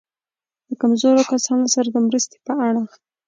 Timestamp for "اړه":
2.67-2.81